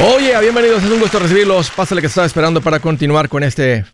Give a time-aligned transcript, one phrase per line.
[0.00, 1.70] Oye, bienvenidos, es un gusto recibirlos.
[1.70, 3.84] Pásale que estaba esperando para continuar con este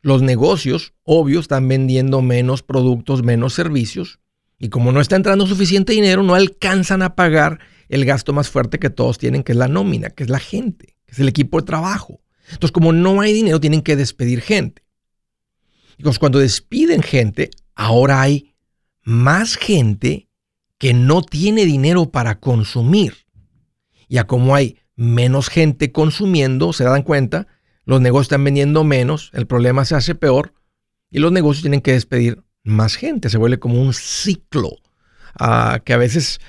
[0.00, 4.20] los negocios, obvio, están vendiendo menos productos, menos servicios,
[4.58, 8.78] y como no está entrando suficiente dinero, no alcanzan a pagar el gasto más fuerte
[8.78, 11.60] que todos tienen, que es la nómina, que es la gente, que es el equipo
[11.60, 12.20] de trabajo.
[12.46, 14.82] Entonces, como no hay dinero, tienen que despedir gente.
[15.98, 18.54] Entonces, cuando despiden gente, ahora hay
[19.02, 20.28] más gente
[20.78, 23.26] que no tiene dinero para consumir.
[24.08, 27.46] Ya como hay menos gente consumiendo, se dan cuenta,
[27.84, 30.54] los negocios están vendiendo menos, el problema se hace peor
[31.10, 33.30] y los negocios tienen que despedir más gente.
[33.30, 34.70] Se vuelve como un ciclo
[35.40, 36.40] uh, que a veces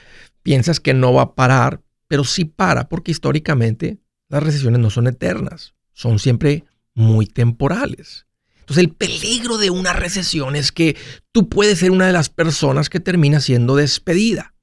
[0.41, 3.99] piensas que no va a parar, pero sí para, porque históricamente
[4.29, 8.26] las recesiones no son eternas, son siempre muy temporales.
[8.67, 10.97] Entonces el peligro de una recesión es que
[11.31, 14.55] tú puedes ser una de las personas que termina siendo despedida.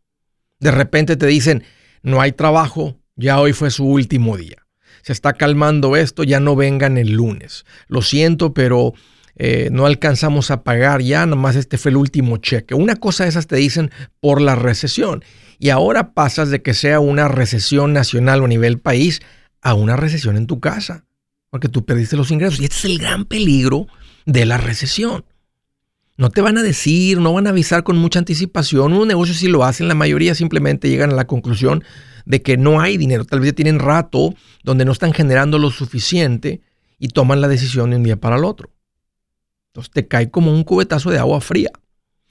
[0.61, 1.65] De repente te dicen,
[2.03, 4.67] no hay trabajo, ya hoy fue su último día.
[5.01, 7.65] Se está calmando esto, ya no vengan el lunes.
[7.89, 8.93] Lo siento, pero
[9.37, 12.75] eh, no alcanzamos a pagar ya, nomás este fue el último cheque.
[12.75, 13.91] Una cosa de esas te dicen
[14.21, 15.25] por la recesión.
[15.59, 19.23] Y ahora pasas de que sea una recesión nacional o a nivel país
[19.63, 21.07] a una recesión en tu casa
[21.55, 22.59] porque tú perdiste los ingresos.
[22.59, 23.87] Y este es el gran peligro
[24.27, 25.25] de la recesión.
[26.17, 28.93] No te van a decir, no van a avisar con mucha anticipación.
[28.93, 31.85] Unos negocios sí lo hacen, la mayoría simplemente llegan a la conclusión
[32.25, 33.25] de que no hay dinero.
[33.25, 34.35] Tal vez ya tienen rato
[34.65, 36.61] donde no están generando lo suficiente
[36.99, 38.71] y toman la decisión de un día para el otro.
[39.69, 41.71] Entonces te cae como un cubetazo de agua fría.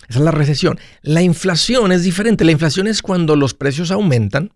[0.10, 0.78] Esa es la recesión.
[1.02, 2.44] La inflación es diferente.
[2.44, 4.52] La inflación es cuando los precios aumentan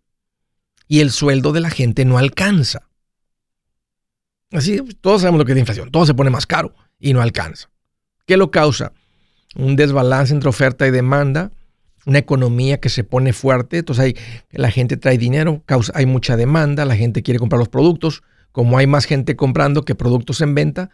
[0.90, 2.88] y el sueldo de la gente no alcanza.
[4.52, 5.92] Así, todos sabemos lo que es la inflación.
[5.92, 7.70] Todo se pone más caro y no alcanza.
[8.26, 8.94] ¿Qué lo causa?
[9.56, 11.52] Un desbalance entre oferta y demanda,
[12.06, 14.16] una economía que se pone fuerte, entonces hay,
[14.52, 18.78] la gente trae dinero, causa, hay mucha demanda, la gente quiere comprar los productos, como
[18.78, 20.90] hay más gente comprando que productos en venta,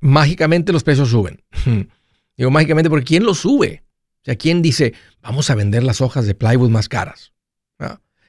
[0.00, 1.42] mágicamente los precios suben.
[2.36, 3.82] Digo mágicamente porque ¿quién los sube?
[4.22, 7.32] O sea, ¿quién dice, vamos a vender las hojas de plywood más caras?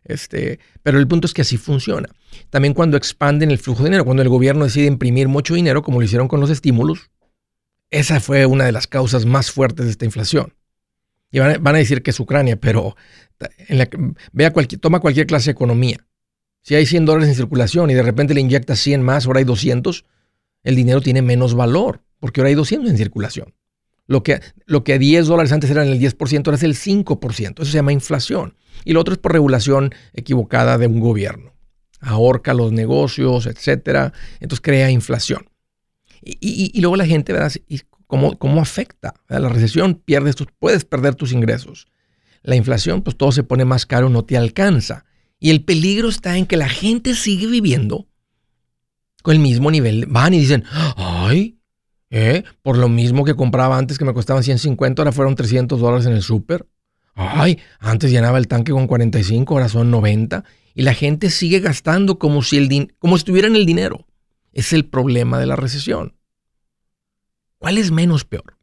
[0.03, 2.09] Este, pero el punto es que así funciona.
[2.49, 5.99] También cuando expanden el flujo de dinero, cuando el gobierno decide imprimir mucho dinero, como
[5.99, 7.11] lo hicieron con los estímulos,
[7.89, 10.53] esa fue una de las causas más fuertes de esta inflación.
[11.31, 12.95] Y van a, decir que es Ucrania, pero
[14.33, 16.05] vea cualquier, toma cualquier clase de economía.
[16.61, 19.45] Si hay 100 dólares en circulación y de repente le inyectas 100 más, ahora hay
[19.45, 20.05] 200,
[20.63, 23.53] el dinero tiene menos valor, porque ahora hay 200 en circulación.
[24.11, 27.53] Lo que, lo que a 10 dólares antes eran el 10%, ahora es el 5%.
[27.61, 28.57] Eso se llama inflación.
[28.83, 31.53] Y lo otro es por regulación equivocada de un gobierno.
[32.01, 34.11] Ahorca los negocios, etcétera.
[34.41, 35.49] Entonces crea inflación.
[36.21, 37.53] Y, luego la gente, ¿verdad?
[38.05, 39.13] ¿Cómo, cómo afecta?
[39.29, 41.87] La recesión, pierdes tus, puedes perder tus ingresos.
[42.43, 45.05] La inflación, pues todo se pone más caro, no te alcanza.
[45.39, 48.09] Y el peligro está en que la gente sigue viviendo
[49.23, 50.05] con el mismo nivel.
[50.07, 50.65] Van y dicen,
[50.97, 51.60] ay,
[52.11, 52.43] ¿Eh?
[52.61, 56.13] Por lo mismo que compraba antes que me costaban 150, ahora fueron 300 dólares en
[56.13, 56.67] el súper.
[57.15, 60.43] Ay, antes llenaba el tanque con 45, ahora son 90.
[60.75, 64.05] Y la gente sigue gastando como si, el como si en el dinero.
[64.53, 66.15] Es el problema de la recesión.
[67.57, 68.61] ¿Cuál es menos peor?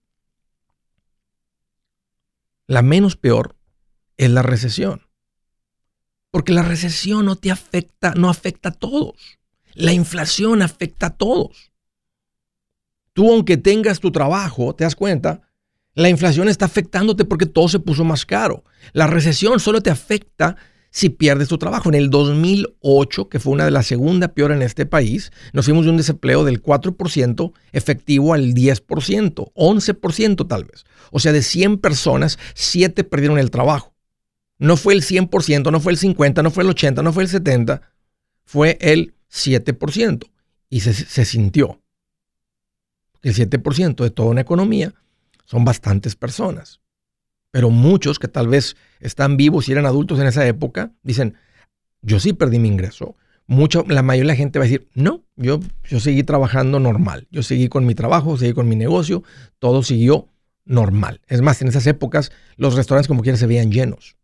[2.69, 3.57] la menos peor,
[4.17, 5.09] es la recesión.
[6.31, 9.39] Porque la recesión no te afecta, no afecta a todos.
[9.75, 11.73] La inflación afecta a todos.
[13.19, 15.41] Tú, aunque tengas tu trabajo, te das cuenta,
[15.95, 18.63] la inflación está afectándote porque todo se puso más caro.
[18.93, 20.55] La recesión solo te afecta
[20.93, 21.89] si pierdes tu trabajo.
[21.89, 25.85] En el 2008, que fue una de las segundas peor en este país, nos fuimos
[25.85, 30.85] de un desempleo del 4% efectivo al 10%, 11% tal vez.
[31.11, 33.97] O sea, de 100 personas, 7 perdieron el trabajo.
[34.59, 37.29] No fue el 100%, no fue el 50%, no fue el 80%, no fue el
[37.29, 37.81] 70%,
[38.45, 40.31] fue el 7%.
[40.71, 41.81] Y se sintió.
[43.29, 44.95] El 7% de toda una economía
[45.45, 46.81] son bastantes personas.
[47.51, 51.35] Pero muchos que tal vez están vivos y eran adultos en esa época, dicen,
[52.01, 53.17] yo sí perdí mi ingreso.
[53.47, 57.29] Mucho, la mayoría de la gente va a decir, no, yo, yo seguí trabajando normal.
[57.31, 59.23] Yo seguí con mi trabajo, seguí con mi negocio,
[59.59, 60.29] todo siguió
[60.65, 61.21] normal.
[61.29, 64.17] Es más, en esas épocas los restaurantes como quiera se veían llenos,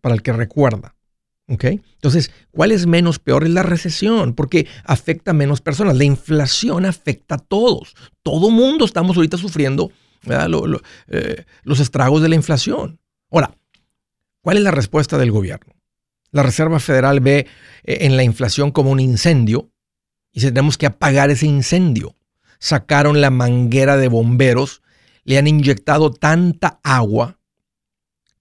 [0.00, 0.95] para el que recuerda.
[1.48, 3.44] Entonces, ¿cuál es menos peor?
[3.44, 5.96] Es la recesión, porque afecta a menos personas.
[5.96, 7.94] La inflación afecta a todos.
[8.22, 9.92] Todo mundo estamos ahorita sufriendo
[11.08, 12.98] eh, los estragos de la inflación.
[13.30, 13.56] Ahora,
[14.40, 15.72] ¿cuál es la respuesta del gobierno?
[16.32, 17.46] La Reserva Federal ve
[17.84, 19.70] eh, en la inflación como un incendio
[20.32, 22.16] y tenemos que apagar ese incendio.
[22.58, 24.82] Sacaron la manguera de bomberos,
[25.24, 27.35] le han inyectado tanta agua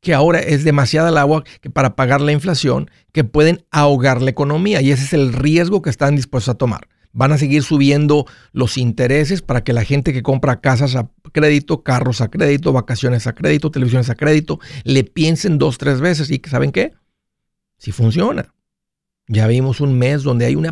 [0.05, 4.29] que ahora es demasiada el agua que para apagar la inflación que pueden ahogar la
[4.29, 6.87] economía y ese es el riesgo que están dispuestos a tomar.
[7.11, 11.81] Van a seguir subiendo los intereses para que la gente que compra casas a crédito,
[11.81, 16.39] carros a crédito, vacaciones a crédito, televisiones a crédito, le piensen dos, tres veces y
[16.47, 16.93] ¿saben qué?
[17.79, 18.53] Si funciona.
[19.27, 20.71] Ya vimos un mes donde hay una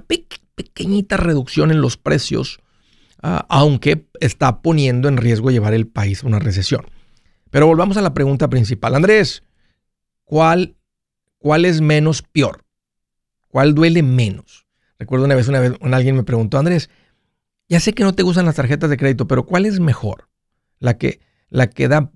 [0.56, 2.60] pequeñita reducción en los precios,
[3.24, 6.86] ah, aunque está poniendo en riesgo llevar el país a una recesión.
[7.54, 8.96] Pero volvamos a la pregunta principal.
[8.96, 9.44] Andrés,
[10.24, 10.76] ¿cuál,
[11.38, 12.66] cuál es menos peor?
[13.48, 14.66] ¿Cuál duele menos?
[14.98, 16.90] Recuerdo una vez, una vez alguien me preguntó, Andrés,
[17.70, 20.30] ya sé que no te gustan las tarjetas de crédito, pero ¿cuál es mejor?
[20.80, 21.20] ¿La que,
[21.50, 22.12] la que da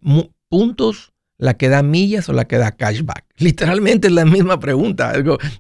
[0.50, 3.24] puntos, la que da millas o la que da cashback?
[3.38, 5.14] Literalmente es la misma pregunta.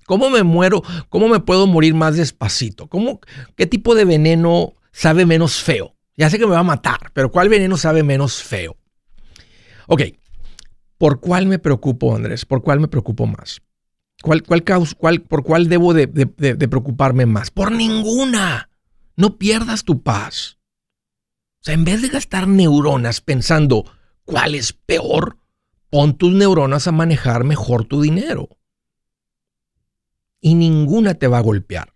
[0.08, 0.82] ¿Cómo me muero?
[1.10, 2.88] ¿Cómo me puedo morir más despacito?
[2.88, 3.20] ¿Cómo,
[3.56, 5.94] ¿Qué tipo de veneno sabe menos feo?
[6.16, 8.76] Ya sé que me va a matar, pero ¿cuál veneno sabe menos feo?
[9.88, 10.02] Ok,
[10.98, 12.46] ¿por cuál me preocupo, Andrés?
[12.46, 13.62] ¿Por cuál me preocupo más?
[14.22, 17.52] ¿Cuál, cuál, ¿Por cuál debo de, preocuparme más?
[17.52, 18.70] Por ninguna.
[19.16, 20.58] No pierdas tu paz.
[21.62, 23.86] O sea, en vez de gastar neuronas pensando
[24.26, 25.38] cuál es peor,
[25.90, 28.50] pon tus neuronas a manejar mejor tu dinero.
[30.42, 31.94] Y ninguna te va a golpear.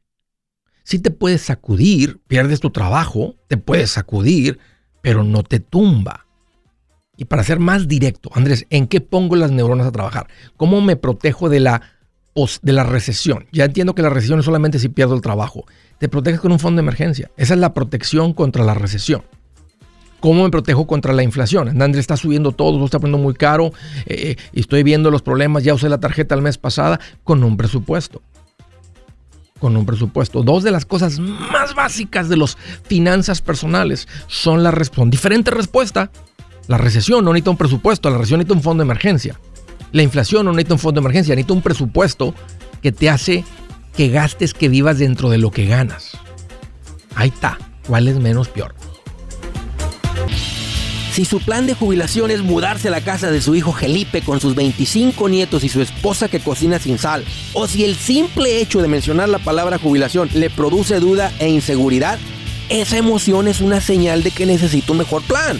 [0.84, 4.60] Si te puedes sacudir, pierdes tu trabajo, te puedes sacudir,
[5.02, 6.28] pero no te tumba.
[7.22, 10.26] Y para ser más directo, Andrés, ¿en qué pongo las neuronas a trabajar?
[10.58, 11.82] ¿Cómo me protejo de la
[12.62, 13.46] de la recesión.
[13.52, 15.66] Ya entiendo que la recesión es solamente si pierdo el trabajo.
[16.00, 17.30] Te proteges con un fondo de emergencia.
[17.38, 19.22] Esa es la protección contra la recesión.
[20.20, 21.70] ¿Cómo me protejo contra la inflación?
[21.82, 23.72] Andrés está subiendo todo, todo está poniendo muy caro
[24.08, 25.64] eh, y estoy viendo los problemas.
[25.64, 28.22] Ya usé la tarjeta el mes pasada con un presupuesto.
[29.60, 30.42] Con un presupuesto.
[30.42, 35.12] Dos de las cosas más básicas de las finanzas personales son la respuesta.
[35.12, 36.12] Diferente respuesta.
[36.72, 39.38] La recesión no necesita un presupuesto, la recesión necesita un fondo de emergencia.
[39.92, 42.34] La inflación no necesita un fondo de emergencia, necesita un presupuesto
[42.82, 43.44] que te hace
[43.94, 46.12] que gastes, que vivas dentro de lo que ganas.
[47.14, 47.58] Ahí está.
[47.86, 48.74] ¿Cuál es menos peor?
[51.12, 54.40] Si su plan de jubilación es mudarse a la casa de su hijo Felipe con
[54.40, 58.82] sus 25 nietos y su esposa que cocina sin sal, o si el simple hecho
[58.82, 62.18] de mencionar la palabra jubilación le produce duda e inseguridad,
[62.70, 65.60] esa emoción es una señal de que necesita un mejor plan.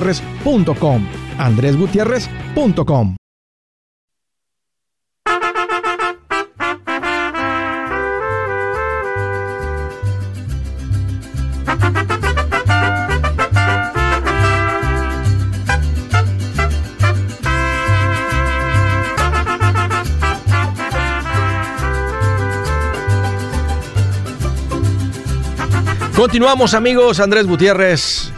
[0.00, 1.06] andresgutierrez.com.
[1.38, 3.16] andresgutierrez.com.
[26.16, 28.29] Continuamos amigos, Andrés Gutiérrez.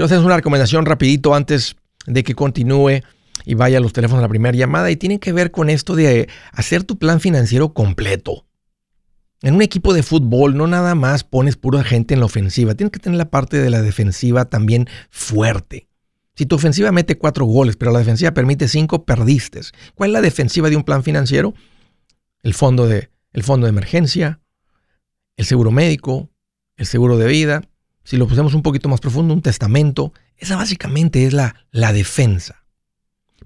[0.00, 1.76] Quiero hacer una recomendación rapidito antes
[2.06, 3.02] de que continúe
[3.44, 5.94] y vaya a los teléfonos a la primera llamada y tiene que ver con esto
[5.94, 8.46] de hacer tu plan financiero completo.
[9.42, 12.92] En un equipo de fútbol no nada más pones pura gente en la ofensiva, tienes
[12.92, 15.86] que tener la parte de la defensiva también fuerte.
[16.34, 19.60] Si tu ofensiva mete cuatro goles, pero la defensiva permite cinco, perdiste.
[19.94, 21.52] ¿Cuál es la defensiva de un plan financiero?
[22.42, 24.40] El fondo de, el fondo de emergencia,
[25.36, 26.30] el seguro médico,
[26.78, 27.69] el seguro de vida,
[28.10, 32.64] si lo pusemos un poquito más profundo, un testamento, esa básicamente es la, la defensa.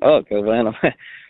[0.00, 0.72] Oh, qué bueno.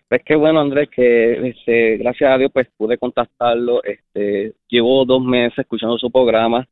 [0.08, 3.82] Pues qué bueno, Andrés, que este, gracias a Dios pues pude contactarlo.
[3.82, 6.66] Este, llevo dos meses escuchando su programa,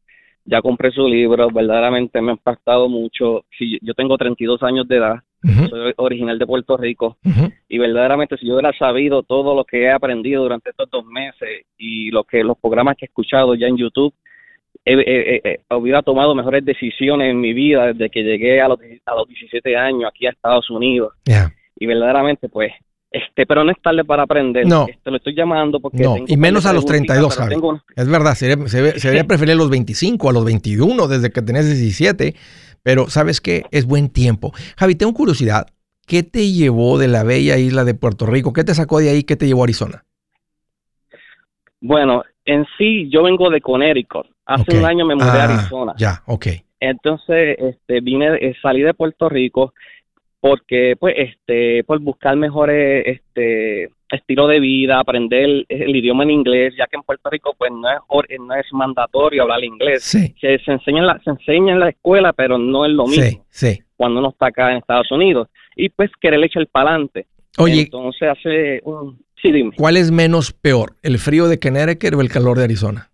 [0.44, 3.44] ya compré su libro, verdaderamente me ha impactado mucho.
[3.58, 5.16] Si, yo tengo 32 años de edad,
[5.68, 7.16] soy original de Puerto Rico.
[7.68, 11.66] Y verdaderamente si yo hubiera sabido todo lo que he aprendido durante estos dos meses
[11.76, 14.14] y lo que los programas que he escuchado ya en YouTube,
[15.70, 19.76] hubiera tomado mejores decisiones en mi vida desde que llegué a los, a los 17
[19.76, 21.14] años aquí a Estados Unidos.
[21.76, 22.72] Y verdaderamente pues
[23.14, 24.66] Este, pero no es tarde para aprender.
[24.66, 24.86] No.
[24.88, 26.02] Este, lo estoy llamando porque.
[26.02, 27.54] No, tengo y menos a los preguntitas, 32, pero Javi.
[27.54, 31.30] tengo- Es verdad, se, se, se debería preferir a los 25, a los 21, desde
[31.30, 32.34] que tenés 17.
[32.82, 33.62] Pero, ¿sabes qué?
[33.70, 34.52] Es buen tiempo.
[34.76, 35.68] Javi, tengo curiosidad.
[36.08, 38.52] ¿Qué te llevó de la bella isla de Puerto Rico?
[38.52, 39.22] ¿Qué te sacó de ahí?
[39.22, 40.04] ¿Qué te llevó a Arizona?
[41.80, 44.26] Bueno, en sí, yo vengo de Connecticut.
[44.46, 45.94] Hace un año me mudé a Ah, Arizona.
[45.96, 46.46] Ya, ok.
[46.80, 49.72] Entonces, este, vine, eh, salí de Puerto Rico
[50.44, 56.74] porque, pues, este, por buscar mejores, este, estilo de vida, aprender el, idioma en inglés,
[56.76, 60.02] ya que en Puerto Rico, pues, no es, no es mandatorio hablar inglés.
[60.02, 63.06] Sí, Se, se enseña en la, se enseña en la escuela, pero no es lo
[63.06, 63.82] mismo sí, sí.
[63.96, 65.48] cuando uno está acá en Estados Unidos.
[65.76, 67.26] Y, pues, querer echar para adelante.
[67.56, 69.18] Oye, Entonces, hace un...
[69.40, 69.70] Sí, dime.
[69.78, 70.96] ¿cuál es menos peor?
[71.02, 73.10] ¿El frío de Connecticut o el calor de Arizona?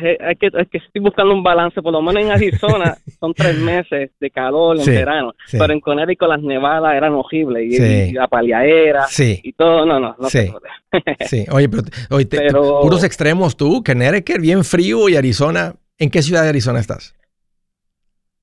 [0.00, 4.10] Que, es que estoy buscando un balance, por lo menos en Arizona son tres meses
[4.18, 5.56] de calor en Sí, verano, sí.
[5.58, 8.10] pero en Connecticut las nevadas eran horribles y, Sí.
[8.10, 10.50] y la paliadera Sí, y todo, no, no, no Sí.
[11.26, 11.44] sí.
[11.50, 13.82] Oye, pero, oye, te- te- Pero- puros extremos tú.
[13.84, 15.74] Connecticut, bien frío y Arizona.
[15.98, 17.14] ¿En qué ciudad de Arizona estás?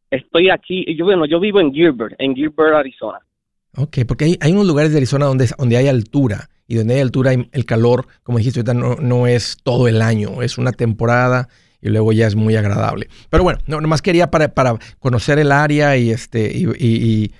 [0.10, 3.20] Estoy aquí, yo bueno, yo vivo en Gilbert, en Gilbert, Arizona.
[3.78, 7.02] Ok, porque hay, hay unos lugares de Arizona donde, donde hay altura y donde hay
[7.02, 11.50] altura el calor, como dijiste ahorita, no, no es todo el año, es una temporada
[11.82, 13.10] y luego ya es muy agradable.
[13.30, 17.32] Pero bueno, no, nomás quería para, para conocer el área y este y- y-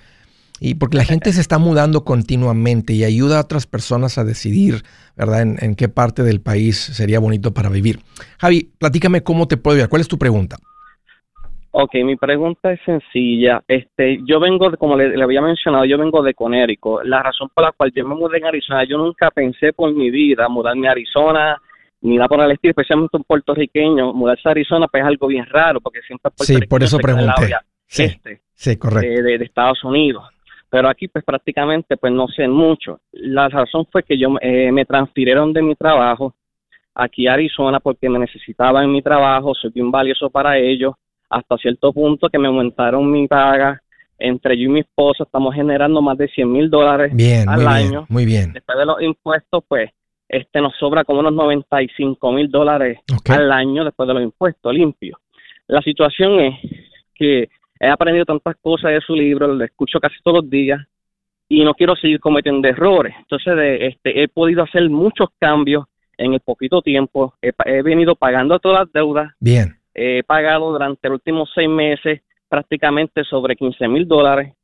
[0.60, 4.84] y porque la gente se está mudando continuamente y ayuda a otras personas a decidir,
[5.16, 5.42] ¿verdad?
[5.42, 8.00] En, en qué parte del país sería bonito para vivir.
[8.38, 9.88] Javi, platícame cómo te puedo ayudar.
[9.88, 10.58] ¿Cuál es tu pregunta?
[11.74, 13.62] Ok, mi pregunta es sencilla.
[13.66, 17.02] Este, yo vengo, de- como le, le había mencionado, yo vengo de Conérico.
[17.02, 20.10] La razón por la cual yo me mudé en Arizona, yo nunca pensé por mi
[20.10, 21.56] vida mudarme a Arizona,
[22.02, 24.12] ni nada por el estilo, especialmente un puertorriqueño.
[24.12, 27.56] Mudarse a Arizona pues, es algo bien raro, porque siempre Sí, por eso pregunté.
[27.86, 29.08] Sí, este sí, correcto.
[29.08, 30.24] de, de- de Estados Unidos.
[30.68, 33.00] Pero aquí pues prácticamente pues no sé mucho.
[33.12, 36.34] La razón fue que yo eh, me transfirieron de mi trabajo
[36.94, 40.94] aquí a Arizona porque me necesitaban en mi trabajo, soy bien valioso para ellos,
[41.32, 43.82] hasta cierto punto que me aumentaron mi paga.
[44.18, 47.66] Entre yo y mi esposa estamos generando más de 100 mil dólares Bien, al muy
[47.66, 47.90] año.
[47.90, 48.52] bien, muy bien.
[48.52, 49.90] Después de los impuestos, pues
[50.28, 55.18] este nos sobra como unos 95 mil dólares al año después de los impuestos limpios.
[55.66, 56.54] La situación es
[57.14, 57.48] que
[57.80, 60.80] he aprendido tantas cosas de su libro, lo escucho casi todos los días
[61.48, 63.14] y no quiero seguir cometiendo errores.
[63.18, 67.34] Entonces, de, este, he podido hacer muchos cambios en el poquito tiempo.
[67.42, 69.32] He, he venido pagando todas las deudas.
[69.40, 69.81] Bien.
[69.94, 74.54] He pagado durante los últimos seis meses prácticamente sobre 15 mil dólares.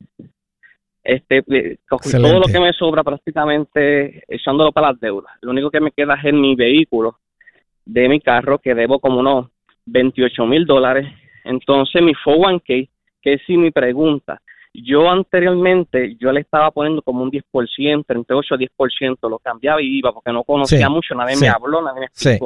[1.02, 2.28] Este, Excelente.
[2.30, 5.32] todo lo que me sobra prácticamente echándolo para las deudas.
[5.40, 7.18] Lo único que me queda es en mi vehículo
[7.84, 9.46] de mi carro, que debo como unos
[9.86, 11.06] 28 mil dólares.
[11.44, 12.88] Entonces, mi 401k,
[13.22, 14.42] que es sí mi pregunta.
[14.74, 19.80] Yo anteriormente, yo le estaba poniendo como un 10%, entre 8 a 10%, lo cambiaba
[19.80, 21.44] y iba porque no conocía Sí, mucho, nadie sí.
[21.44, 22.38] me habló, nadie me Sí.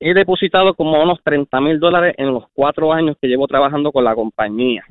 [0.00, 4.04] He depositado como unos 30 mil dólares en los cuatro años que llevo trabajando con
[4.04, 4.84] la compañía.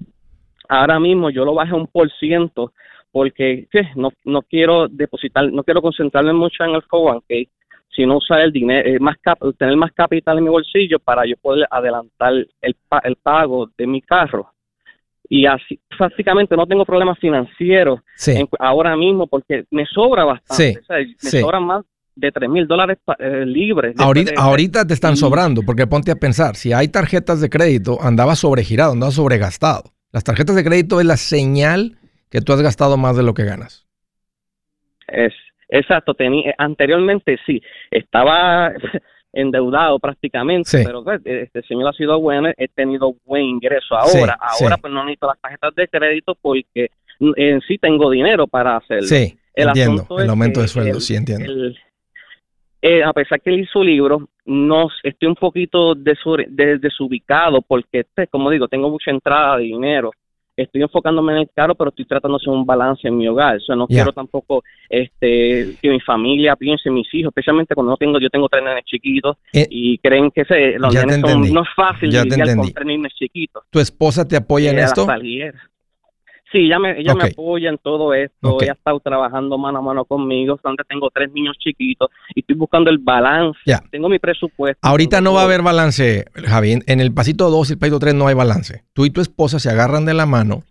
[0.69, 2.71] Ahora mismo yo lo bajé un por ciento
[3.11, 3.89] porque ¿qué?
[3.95, 7.47] no, no quiero depositar, no quiero concentrarme mucho en el 401k,
[7.95, 11.35] sino usar el dinero, eh, más cap- tener más capital en mi bolsillo para yo
[11.37, 14.49] poder adelantar el, pa- el pago de mi carro.
[15.29, 18.31] Y así, prácticamente no tengo problemas financieros Sí.
[18.31, 20.73] en- ahora mismo porque me sobra bastante.
[20.73, 21.39] Sí, o sea, me sí.
[21.39, 21.85] sobran más
[22.15, 23.95] de 3 mil dólares eh, libres.
[23.97, 27.49] Ahorita, de- ahorita te están y- sobrando, porque ponte a pensar, si hay tarjetas de
[27.49, 29.93] crédito, andaba sobregirado, andaba sobregastado.
[30.11, 31.97] Las tarjetas de crédito es la señal
[32.29, 33.87] que tú has gastado más de lo que ganas.
[35.07, 35.33] Es,
[35.69, 38.71] exacto, tenía, eh, anteriormente sí, estaba
[39.33, 40.83] endeudado prácticamente, Sí.
[40.85, 44.37] pero pues, este señor ha sido bueno, he tenido buen ingreso Sí, ahora.
[44.39, 44.81] ahora sí.
[44.81, 46.89] pues no necesito las tarjetas de crédito porque
[47.37, 49.07] en sí tengo dinero para hacerlo.
[49.07, 50.05] Sí, El entiendo.
[50.29, 51.45] aumento de sueldo, el- sí, entiendo.
[51.45, 51.77] el-
[52.85, 58.01] eh, a pesar que él hizo libro, no estoy un poquito desu- de- desubicado porque,
[58.01, 60.11] este, como digo, tengo mucha entrada de dinero.
[60.55, 63.55] Estoy enfocándome en el carro, pero estoy tratando de hacer un balance en mi hogar.
[63.55, 67.97] O sea, no quiero tampoco este, que mi familia piense, mis hijos, especialmente cuando no
[67.97, 71.61] tengo, yo tengo tres nenes chiquitos Eh, y creen que se, los nenes son, no
[71.63, 73.63] es fácil Ya lidiar con tres nenes chiquitos.
[73.71, 75.05] ¿Tu esposa te apoya en Eh, esto?
[76.53, 78.53] Sí, ella, me, ella me apoya en todo esto.
[78.53, 78.61] Ok.
[78.61, 80.59] Ella ha estado trabajando mano a mano conmigo.
[80.63, 83.59] Donde tengo tres niños chiquitos y estoy buscando el balance.
[83.91, 84.79] Tengo mi presupuesto.
[84.87, 86.79] Ahorita no va a haber balance, Javi.
[86.85, 88.83] En- el pasito 2 y el pasito 3 no hay balance.
[88.93, 90.63] Tú y tu esposa se agarran de la mano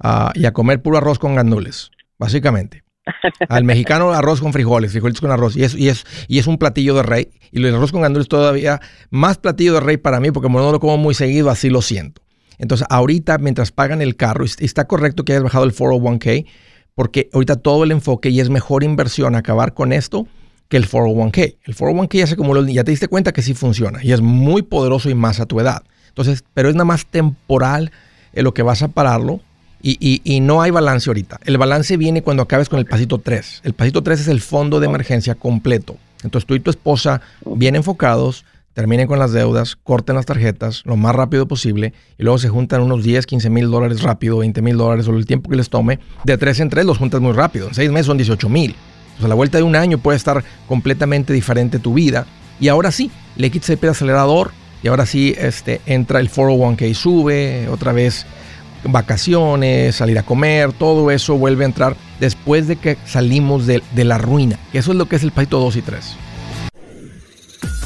[0.00, 2.82] ah, y a comer puro arroz con gandules, básicamente.
[3.48, 5.56] Al mexicano arroz con frijoles, frijolitos con arroz.
[5.56, 7.28] Y es, y es, y es un platillo de rey.
[7.52, 8.80] Y el arroz con gandules todavía
[9.10, 11.80] más platillo de rey para mí, porque como no lo como muy seguido, así lo
[11.80, 12.22] siento.
[12.58, 16.46] Entonces, ahorita, mientras pagan el carro, y está correcto que hayas bajado el 401k,
[16.94, 20.26] porque ahorita todo el enfoque y es mejor inversión acabar con esto
[20.68, 21.56] que el 401k.
[21.64, 24.62] El 401k ya se acumuló, ya te diste cuenta que sí funciona y es muy
[24.62, 25.82] poderoso y más a tu edad.
[26.08, 27.92] Entonces, pero es nada más temporal
[28.32, 29.40] en lo que vas a pararlo
[29.84, 31.40] y, y, no hay balance ahorita.
[31.44, 33.62] El balance viene cuando acabes con el pasito 3.
[33.64, 35.96] El pasito 3 es el fondo de emergencia completo.
[36.22, 40.96] Entonces tú y tu esposa, bien enfocados, terminen con las deudas, corten las tarjetas lo
[40.96, 44.76] más rápido posible y luego se juntan unos 10, 15 mil dólares rápido, 20 mil
[44.76, 45.98] dólares o el tiempo que les tome.
[46.24, 47.68] De 3 en 3 los juntas muy rápido.
[47.68, 48.74] En 6 meses son 18 mil.
[49.22, 52.26] a la vuelta de un año puede estar completamente diferente tu vida.
[52.60, 57.68] Y ahora sí, le quitas el acelerador y ahora sí este, entra el 401k, sube,
[57.68, 58.26] otra vez
[58.84, 64.18] vacaciones, salir a comer, todo eso vuelve a entrar después de que salimos de, la
[64.18, 64.58] ruina.
[64.72, 66.16] Eso es lo que es el pasito 2 y 3.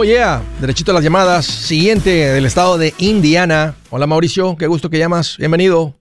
[0.00, 1.44] Oh yeah, derechito a las llamadas.
[1.44, 3.74] Siguiente del estado de Indiana.
[3.90, 5.36] Hola Mauricio, qué gusto que llamas.
[5.36, 5.92] Bienvenido.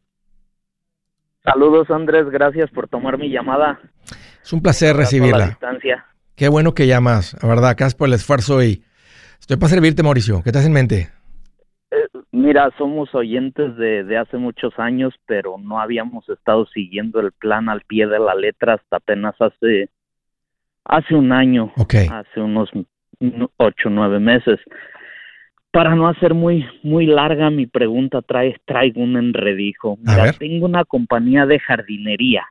[1.43, 3.77] Saludos Andrés, gracias por tomar mi llamada.
[4.41, 5.59] Es un placer recibirla.
[6.37, 8.85] Qué bueno que llamas, la verdad, gracias por el esfuerzo y
[9.37, 10.43] estoy para servirte Mauricio.
[10.45, 11.09] ¿Qué te hace en mente?
[11.91, 17.33] Eh, mira, somos oyentes de, de, hace muchos años, pero no habíamos estado siguiendo el
[17.33, 19.89] plan al pie de la letra hasta apenas hace
[20.85, 22.07] hace un año, okay.
[22.07, 22.69] hace unos
[23.57, 24.59] ocho, nueve meses.
[25.71, 29.97] Para no hacer muy, muy larga mi pregunta, trae, traigo un enredijo.
[30.01, 32.47] Mira, tengo una compañía de jardinería.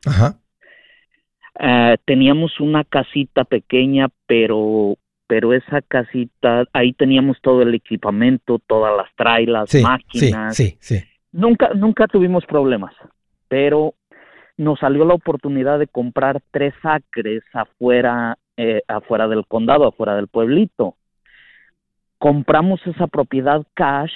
[1.58, 4.96] Eh, teníamos una casita pequeña, pero
[5.28, 10.56] pero esa casita, ahí teníamos todo el equipamiento, todas las trailas, máquinas.
[10.56, 11.00] Sí, sí,
[11.30, 12.94] Nunca, nunca tuvimos problemas,
[13.46, 13.94] pero
[14.56, 20.26] nos salió la oportunidad de comprar tres acres afuera eh, afuera del condado, afuera del
[20.26, 20.96] pueblito.
[22.18, 24.10] Compramos esa propiedad cash,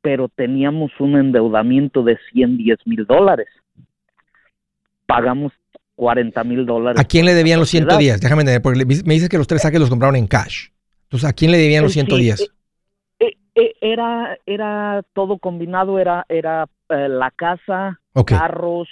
[0.00, 3.48] pero teníamos un endeudamiento de 110 mil dólares.
[5.04, 5.52] Pagamos
[5.96, 7.00] 40 mil dólares.
[7.00, 8.20] ¿A quién le debían los 110?
[8.20, 10.68] Déjame entender, porque me dices que los tres saques los compraron en cash.
[11.06, 12.52] Entonces, ¿a quién le debían los 110?
[13.18, 18.88] Eh, eh, era, era todo combinado, era, era la casa, carros,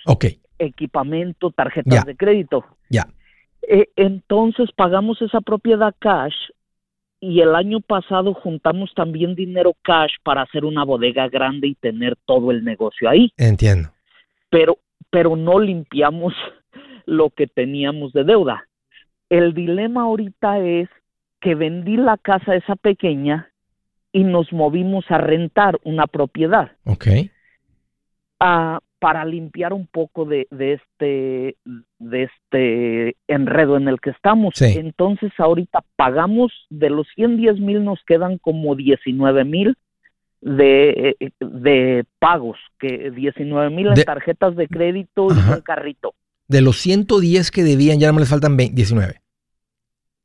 [0.59, 2.65] equipamiento, tarjetas de crédito.
[2.91, 3.07] Ya.
[3.69, 6.35] Eh, entonces pagamos esa propiedad cash
[7.21, 12.17] y el año pasado juntamos también dinero cash para hacer una bodega grande y tener
[12.27, 13.33] todo el negocio ahí.
[13.37, 13.91] Entiendo.
[14.51, 14.79] Pero,
[15.11, 16.35] pero no limpiamos
[17.07, 18.69] lo que teníamos de deuda.
[19.29, 20.89] El dilema ahorita es
[21.41, 23.51] que vendí la casa esa pequeña
[24.13, 26.73] y nos movimos a rentar una propiedad.
[26.85, 27.07] Ok.
[28.39, 31.57] Ah, para limpiar un poco de, de, este
[31.99, 34.61] de este enredo en el que estamos.
[34.61, 39.77] Entonces ahorita pagamos de los 110 mil nos quedan como 19 mil
[40.41, 46.15] de, de pagos, que 19 mil en tarjetas de crédito y un carrito.
[46.49, 49.21] De los 110 que debían ya no me les faltan 19.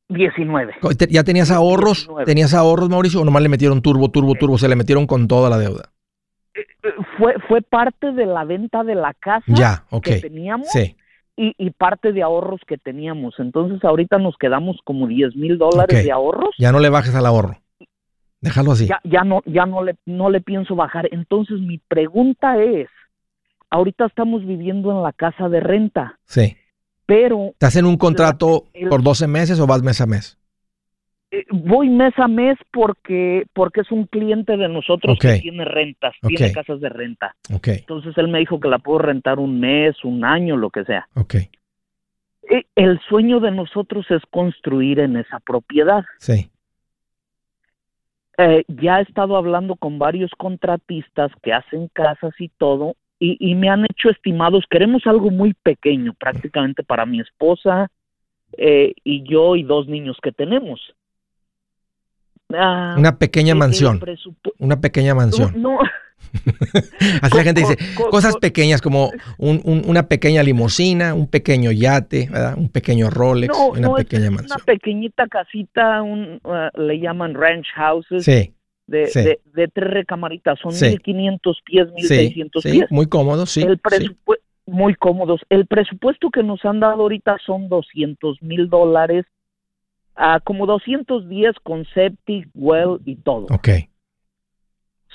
[0.08, 0.74] 19.
[1.08, 2.08] ¿Ya tenías ahorros?
[2.26, 3.22] ¿Tenías ahorros, Mauricio?
[3.22, 4.58] ¿O nomás le metieron turbo, turbo, turbo?
[4.58, 5.92] Se le metieron con toda la deuda
[7.22, 12.22] fue, fue parte de la venta de la casa que teníamos y, y, parte de
[12.22, 13.34] ahorros que teníamos.
[13.38, 16.50] Entonces ahorita nos quedamos como 10 mil dólares de ahorros.
[16.58, 17.58] Ya no le bajes al ahorro.
[18.40, 18.88] Déjalo así.
[18.88, 21.08] Ya, ya, no, ya no le, no le pienso bajar.
[21.12, 22.88] Entonces mi pregunta es,
[23.70, 26.18] ahorita estamos viviendo en la casa de renta.
[26.24, 26.56] Sí.
[27.06, 27.54] Pero...
[27.56, 30.38] ¿Te hacen un contrato por 12 meses o vas mes a mes?
[31.34, 36.14] Eh, voy mes a mes porque porque es un cliente de nosotros que tiene rentas,
[36.20, 37.34] tiene casas de renta.
[37.50, 37.78] Okay.
[37.78, 41.08] Entonces él me dijo que la puedo rentar un mes, un año, lo que sea.
[42.50, 46.04] Eh, el sueño de nosotros es construir en esa propiedad.
[46.18, 46.50] Sí.
[48.36, 53.70] Eh, ya he estado hablando con varios contratistas que hacen casas y todo, y, me
[53.70, 54.64] han hecho estimados.
[54.68, 57.88] Queremos algo muy pequeño, prácticamente para mi esposa
[58.58, 60.80] eh, y yo y dos niños que tenemos.
[62.56, 64.00] Ah, una pequeña mansión.
[64.58, 65.52] Una pequeña mansión.
[65.60, 65.78] No.
[67.22, 67.76] Así la gente dice,
[68.10, 74.56] cosas pequeñas como una pequeña limusina, un pequeño yate, un pequeño Rolex, una pequeña mansión.
[74.56, 78.24] Una pequeñita casita, un, uh, le llaman ranch houses.
[78.24, 78.54] Sí.
[78.86, 82.86] De, de, tres recamaritas, son 1500 pies, 1600 pies.
[82.90, 83.62] Muy cómodos, sí.
[83.62, 83.80] El
[84.66, 85.40] muy cómodos.
[85.48, 89.24] El presupuesto que nos han dado ahorita son 200 mil dólares
[90.14, 93.46] a como 210 con septic, well y todo.
[93.50, 93.68] Ok.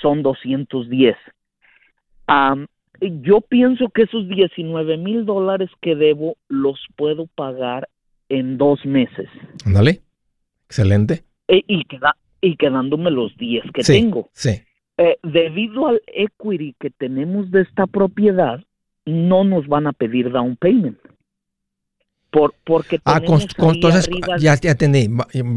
[0.01, 1.15] Son 210.
[2.99, 7.89] yo pienso que esos 19 mil dólares que debo los puedo pagar
[8.29, 9.29] en dos meses.
[9.65, 10.01] Ándale.
[10.65, 11.23] Excelente.
[11.47, 14.29] E, y, queda, y quedándome los 10 que tengo.
[14.33, 14.61] Sí.
[14.97, 18.63] Eh, debido al equity que tenemos de esta propiedad,
[19.05, 20.97] no nos van a pedir down payment.
[22.29, 24.09] Por, porque ah, entonces,
[24.39, 25.09] ya, ya entendí.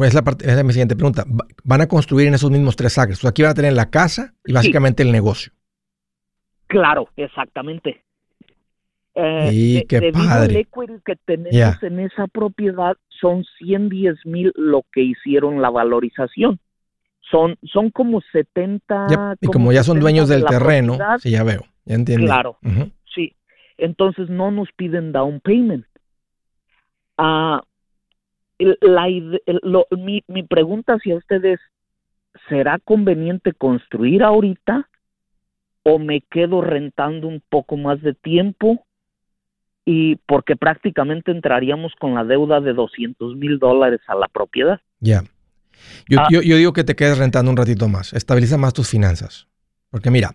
[0.04, 1.24] Es la, parte, es mi siguiente pregunta.
[1.64, 3.24] Van a construir en esos mismos tres acres.
[3.24, 5.52] aquí van a tener la casa y básicamente el negocio.
[6.68, 8.04] Claro, exactamente.
[9.14, 10.68] Eh, y qué padre.
[10.76, 16.60] El que tenemos en esa propiedad son 110 mil lo que hicieron la valorización.
[17.30, 19.36] Son, son como 70.
[19.40, 22.26] y como, ya son dueños del terreno, sí, ya veo, ya entiendo.
[22.26, 22.58] Claro,
[23.14, 23.34] sí.
[23.76, 25.86] Entonces no nos piden down payment.
[27.22, 27.62] Ah,
[28.58, 29.06] la,
[29.90, 31.60] mi, mi pregunta hacia ustedes,
[32.48, 34.88] ¿será conveniente construir ahorita
[35.82, 38.86] o me quedo rentando un poco más de tiempo?
[39.84, 44.80] Y porque prácticamente entraríamos con la deuda de 200 mil dólares a la propiedad.
[45.00, 45.22] Ya.
[46.16, 46.28] Ah.
[46.30, 48.14] Yo, yo, digo que te quedes rentando un ratito más.
[48.14, 49.46] Estabiliza más tus finanzas.
[49.90, 50.34] Porque mira,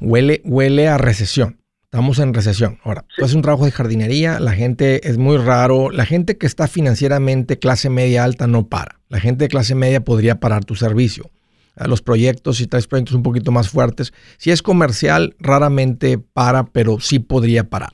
[0.00, 1.57] huele, huele a recesión.
[1.90, 2.78] Estamos en recesión.
[2.84, 5.90] Ahora, tú haces un trabajo de jardinería, la gente es muy raro.
[5.90, 9.00] La gente que está financieramente clase media alta no para.
[9.08, 11.30] La gente de clase media podría parar tu servicio.
[11.76, 17.00] Los proyectos, si traes proyectos un poquito más fuertes, si es comercial, raramente para, pero
[17.00, 17.92] sí podría parar.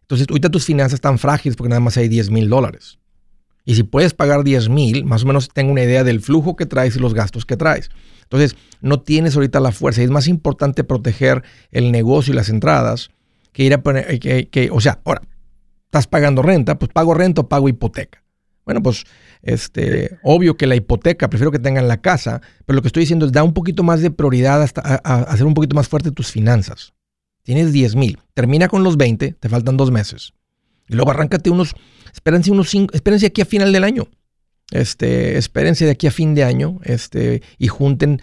[0.00, 2.98] Entonces, ahorita tus finanzas están frágiles porque nada más hay 10 mil dólares.
[3.66, 6.64] Y si puedes pagar 10 mil, más o menos tengo una idea del flujo que
[6.64, 7.90] traes y los gastos que traes.
[8.22, 10.00] Entonces, no tienes ahorita la fuerza.
[10.00, 13.10] Y es más importante proteger el negocio y las entradas
[13.54, 15.22] que ir a poner, eh, que, que, o sea, ahora,
[15.86, 18.22] estás pagando renta, pues pago renta o pago hipoteca.
[18.64, 19.04] Bueno, pues
[19.42, 23.26] este, obvio que la hipoteca, prefiero que tengan la casa, pero lo que estoy diciendo
[23.26, 26.30] es da un poquito más de prioridad hasta a, hacer un poquito más fuerte tus
[26.30, 26.94] finanzas.
[27.42, 30.32] Tienes 10 mil, termina con los 20, te faltan dos meses.
[30.88, 31.74] Y luego arráncate unos,
[32.12, 34.08] espérense unos cinco, espérense aquí a final del año.
[34.70, 38.20] Este, espérense de aquí a fin de año, este, y junten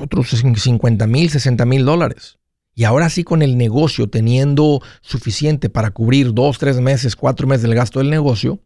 [0.00, 2.37] otros 50 mil, 60 mil dólares.
[2.78, 7.64] Y ahora sí con el negocio teniendo suficiente para cubrir dos, tres meses, cuatro meses
[7.64, 8.60] del gasto del negocio,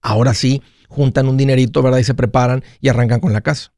[0.00, 1.98] ahora sí juntan un dinerito, ¿verdad?
[1.98, 3.72] Y se preparan y arrancan con la casa.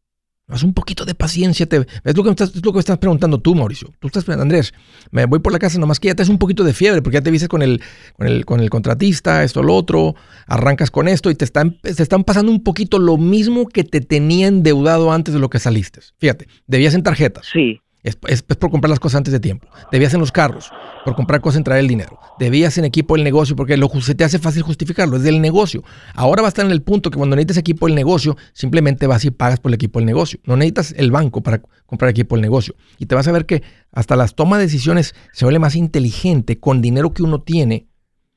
[0.48, 1.64] Haz un poquito de paciencia.
[1.64, 3.90] Te, es, lo que estás, es lo que estás preguntando tú, Mauricio.
[4.00, 4.74] Tú estás Andrés,
[5.12, 7.14] me voy por la casa, nomás que ya te es un poquito de fiebre, porque
[7.14, 7.80] ya te viste con el,
[8.18, 10.14] con el, con el contratista, esto, lo otro,
[10.46, 14.02] arrancas con esto y te están, te están pasando un poquito lo mismo que te
[14.02, 16.00] tenía endeudado antes de lo que saliste.
[16.18, 17.46] Fíjate, debías en tarjetas.
[17.50, 17.80] Sí.
[18.02, 19.68] Es, por comprar las cosas antes de tiempo.
[19.92, 20.72] Debías en los carros,
[21.04, 22.18] por comprar cosas en traer el dinero.
[22.38, 25.84] Debías en equipo del negocio, porque lo, se te hace fácil justificarlo, es del negocio.
[26.14, 29.24] Ahora va a estar en el punto que cuando necesites equipo del negocio, simplemente vas
[29.26, 30.40] y pagas por el equipo del negocio.
[30.44, 32.74] No necesitas el banco para comprar equipo del negocio.
[32.98, 36.58] Y te vas a ver que hasta las tomas de decisiones se vuelve más inteligente
[36.58, 37.86] con dinero que uno tiene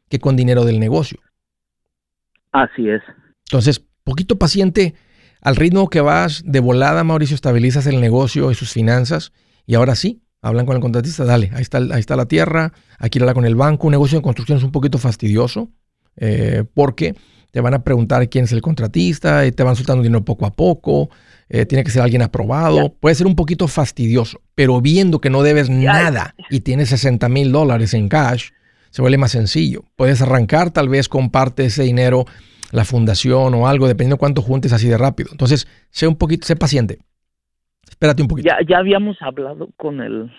[0.09, 1.19] que con dinero del negocio.
[2.51, 3.01] Así es.
[3.49, 4.93] Entonces, poquito paciente,
[5.41, 9.31] al ritmo que vas de volada, Mauricio, estabilizas el negocio y sus finanzas
[9.65, 13.19] y ahora sí, hablan con el contratista, dale, ahí está, ahí está la tierra, aquí
[13.19, 13.87] habla con el banco.
[13.87, 15.69] Un negocio de construcción es un poquito fastidioso
[16.17, 17.15] eh, porque
[17.51, 20.51] te van a preguntar quién es el contratista y te van soltando dinero poco a
[20.51, 21.09] poco.
[21.49, 22.93] Eh, tiene que ser alguien aprobado.
[22.99, 27.51] Puede ser un poquito fastidioso, pero viendo que no debes nada y tienes 60 mil
[27.51, 28.49] dólares en cash,
[28.89, 29.83] se vuelve más sencillo.
[29.95, 32.25] Puedes arrancar tal vez con parte de ese dinero
[32.71, 35.29] la fundación o algo, dependiendo cuánto juntes así de rápido.
[35.31, 36.99] Entonces, sé un poquito, sé paciente.
[37.93, 38.49] Espérate un poquito.
[38.49, 40.31] Ya, ya habíamos hablado con el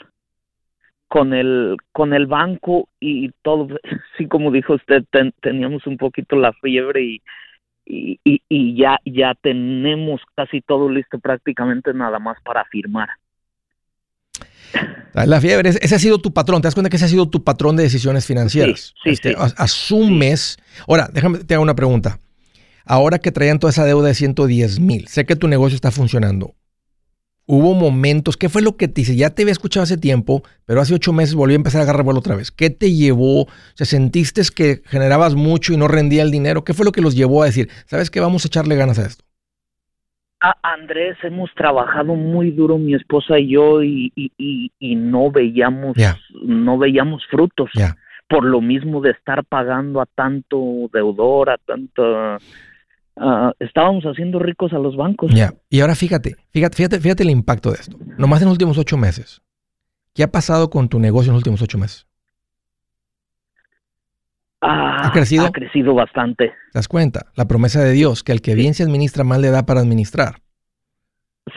[1.08, 3.68] con el con el banco y todo,
[4.18, 5.04] sí como dijo usted,
[5.40, 7.22] teníamos un poquito la fiebre y,
[7.86, 13.10] y, y, ya ya tenemos casi todo listo prácticamente nada más para firmar.
[15.12, 16.60] La fiebre, ese ha sido tu patrón.
[16.60, 18.92] ¿Te das cuenta que ese ha sido tu patrón de decisiones financieras?
[19.04, 20.58] Sí, este, Asumes.
[20.88, 22.18] Ahora, déjame te hago una pregunta.
[22.84, 26.54] Ahora que traían toda esa deuda de 110 mil, sé que tu negocio está funcionando.
[27.46, 29.16] Hubo momentos, ¿qué fue lo que te dice?
[29.16, 32.02] Ya te había escuchado hace tiempo, pero hace ocho meses volvió a empezar a agarrar
[32.02, 32.50] vuelo otra vez.
[32.50, 33.42] ¿Qué te llevó?
[33.42, 36.64] O sea, ¿sentiste que generabas mucho y no rendía el dinero?
[36.64, 39.06] ¿Qué fue lo que los llevó a decir, sabes que vamos a echarle ganas a
[39.06, 39.24] esto?
[40.62, 44.12] Andrés, hemos trabajado muy duro mi esposa y yo y,
[44.80, 45.96] no veíamos
[46.42, 47.70] no veíamos frutos.
[48.28, 52.38] Por lo mismo de estar pagando a tanto deudor, a tanto
[53.58, 55.32] estábamos haciendo ricos a los bancos.
[55.32, 55.54] Ya.
[55.70, 57.98] Y ahora fíjate, fíjate, fíjate, fíjate el impacto de esto.
[58.18, 59.42] Nomás en los últimos ocho meses.
[60.14, 62.06] ¿Qué ha pasado con tu negocio en los últimos ocho meses?
[64.66, 65.44] ¿Ha crecido?
[65.44, 66.48] Ha crecido bastante.
[66.48, 67.26] ¿Te das cuenta?
[67.34, 70.36] La promesa de Dios, que el que bien se administra, mal le da para administrar.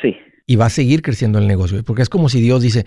[0.01, 0.17] Sí.
[0.45, 1.81] Y va a seguir creciendo el negocio.
[1.83, 2.85] Porque es como si Dios dice,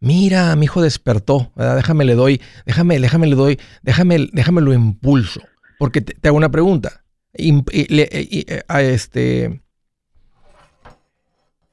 [0.00, 5.40] mira, mi hijo despertó, déjame le doy, déjame, déjame le doy, déjame, déjame lo impulso.
[5.78, 7.03] Porque te, hago una pregunta.
[7.34, 9.60] Eh, a este,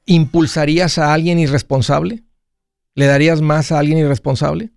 [0.06, 2.24] ¿Impulsarías a alguien irresponsable?
[2.94, 4.70] ¿Le darías más a alguien irresponsable?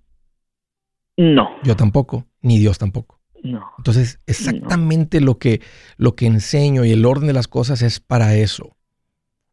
[1.17, 1.50] No.
[1.63, 3.19] Yo tampoco, ni Dios tampoco.
[3.43, 3.63] No.
[3.78, 5.62] Entonces, exactamente lo, que,
[5.98, 8.76] lo que enseño y el orden de las cosas es para eso.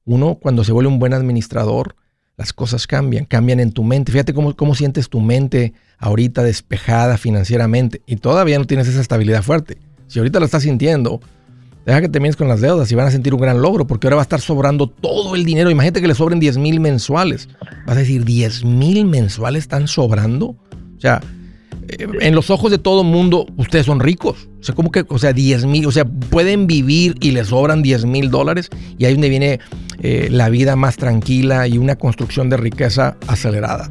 [0.05, 1.97] Uno, cuando se vuelve un buen administrador,
[2.37, 4.13] las cosas cambian, cambian en tu mente.
[4.13, 9.43] Fíjate cómo, cómo sientes tu mente ahorita despejada financieramente y todavía no tienes esa estabilidad
[9.43, 9.79] fuerte.
[10.13, 11.23] Si ahorita lo estás sintiendo,
[11.87, 14.17] deja que termines con las deudas y van a sentir un gran logro porque ahora
[14.17, 15.71] va a estar sobrando todo el dinero.
[15.71, 17.49] Imagínate que le sobren 10 mil mensuales.
[17.87, 20.49] Vas a decir, 10 mil mensuales están sobrando.
[20.49, 21.23] O sea,
[21.89, 24.51] eh, en los ojos de todo mundo, ustedes son ricos.
[24.61, 27.81] O sea, como que, o sea, 10 mil, o sea, pueden vivir y les sobran
[27.81, 29.61] 10 mil dólares y ahí es donde viene
[30.03, 33.91] eh, la vida más tranquila y una construcción de riqueza acelerada.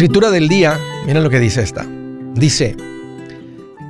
[0.00, 1.86] escritura del día, miren lo que dice esta.
[2.34, 2.74] Dice,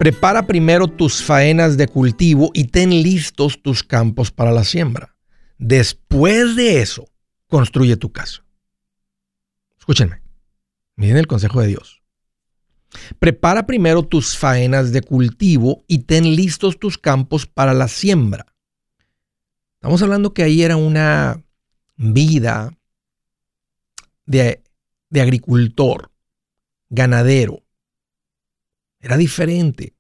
[0.01, 5.15] Prepara primero tus faenas de cultivo y ten listos tus campos para la siembra.
[5.57, 7.07] Después de eso,
[7.47, 8.43] construye tu casa.
[9.79, 10.21] Escúchenme.
[10.97, 12.03] Miren el consejo de Dios.
[13.21, 18.47] Prepara primero tus faenas de cultivo y ten listos tus campos para la siembra.
[19.75, 21.41] Estamos hablando que ahí era una
[21.95, 22.77] vida
[24.27, 24.61] de,
[25.11, 26.11] de agricultor,
[26.89, 27.63] ganadero,
[29.01, 29.97] era diferente.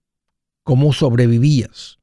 [0.62, 1.98] Cómo sobrevivías,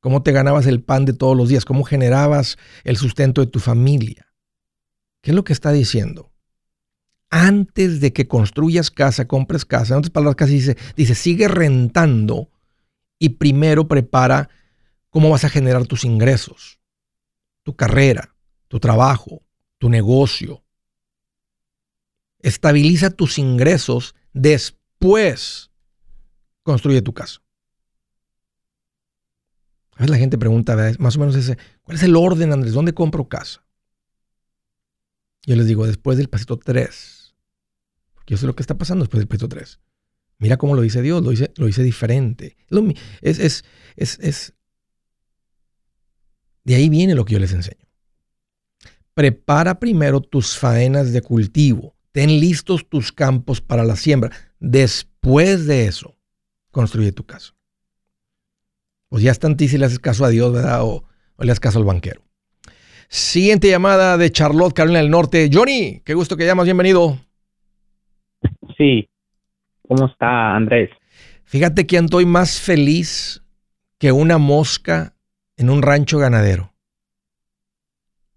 [0.00, 3.60] cómo te ganabas el pan de todos los días, cómo generabas el sustento de tu
[3.60, 4.32] familia.
[5.22, 6.32] ¿Qué es lo que está diciendo?
[7.30, 12.50] Antes de que construyas casa, compres casa, en otras palabras casi dice, dice, sigue rentando
[13.18, 14.50] y primero prepara
[15.08, 16.80] cómo vas a generar tus ingresos,
[17.62, 18.34] tu carrera,
[18.68, 19.42] tu trabajo,
[19.78, 20.61] tu negocio.
[22.42, 25.70] Estabiliza tus ingresos después
[26.62, 27.40] construye tu casa.
[29.92, 32.72] A veces la gente pregunta, más o menos ese, ¿cuál es el orden, Andrés?
[32.72, 33.64] ¿Dónde compro casa?
[35.44, 37.34] Yo les digo, después del pasito 3.
[38.14, 39.80] Porque yo sé lo que está pasando después del pasito 3.
[40.38, 42.56] Mira cómo lo dice Dios, lo dice, lo dice diferente.
[43.20, 43.64] Es, es,
[43.96, 44.54] es, es,
[46.64, 47.86] de ahí viene lo que yo les enseño.
[49.14, 51.91] Prepara primero tus faenas de cultivo.
[52.12, 54.30] Ten listos tus campos para la siembra.
[54.60, 56.14] Después de eso,
[56.70, 57.54] construye tu casa.
[59.08, 60.84] Pues ya está en ti si le haces caso a Dios, ¿verdad?
[60.84, 61.04] O,
[61.38, 62.22] le haces caso al banquero.
[63.08, 65.50] Siguiente llamada de Charlotte, Carolina del Norte.
[65.52, 67.18] Johnny, qué gusto que llamas, bienvenido.
[68.76, 69.08] Sí.
[69.88, 70.90] ¿Cómo está Andrés?
[71.44, 73.42] Fíjate que estoy más feliz
[73.98, 75.14] que una mosca
[75.56, 76.72] en un rancho ganadero.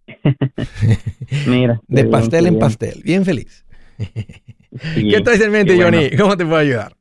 [1.47, 1.81] Mira.
[1.87, 3.01] De pastel en pastel.
[3.03, 3.64] Bien feliz.
[3.97, 6.09] ¿Qué traes en mente, Johnny?
[6.17, 6.93] ¿Cómo te puedo ayudar?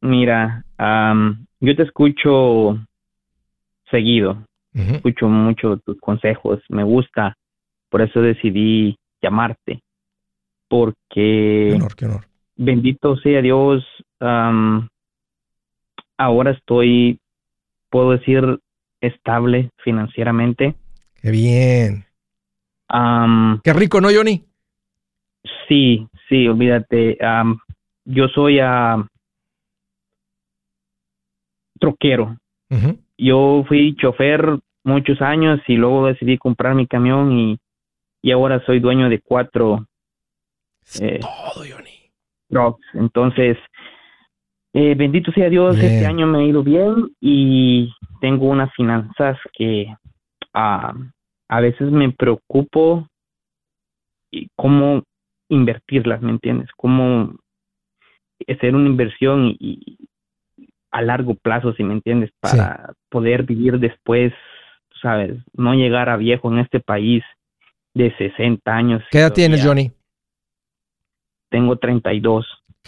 [0.00, 0.64] Mira,
[1.60, 2.78] yo te escucho
[3.90, 4.44] seguido.
[4.72, 6.60] Escucho mucho tus consejos.
[6.68, 7.36] Me gusta.
[7.90, 9.82] Por eso decidí llamarte.
[10.68, 11.68] Porque.
[11.70, 12.26] Qué honor, qué honor.
[12.56, 13.84] Bendito sea Dios.
[16.16, 17.18] ahora estoy,
[17.90, 18.58] puedo decir,
[19.00, 20.74] estable financieramente.
[21.20, 22.04] Qué bien.
[23.62, 24.44] Qué rico, ¿no, Johnny?
[25.68, 27.18] Sí, sí, olvídate.
[28.04, 28.60] yo soy
[31.78, 32.36] troquero.
[33.16, 37.58] Yo fui chofer muchos años y luego decidí comprar mi camión y,
[38.22, 39.86] y ahora soy dueño de cuatro
[41.00, 42.10] eh, todo, Johnny.
[42.48, 42.84] trucks.
[42.94, 43.56] Entonces,
[44.72, 49.94] eh, bendito sea Dios, este año me ha ido bien y tengo unas finanzas que
[50.52, 50.92] ah,
[51.48, 53.06] a veces me preocupo
[54.30, 55.02] y cómo
[55.48, 56.70] invertirlas, ¿me entiendes?
[56.76, 57.34] Cómo
[58.48, 59.98] hacer una inversión y,
[60.94, 64.32] a largo plazo, si me entiendes, para poder vivir después,
[65.02, 67.24] sabes, no llegar a viejo en este país
[67.94, 69.02] de 60 años.
[69.10, 69.92] ¿Qué edad tienes, Johnny?
[71.50, 72.46] Tengo 32.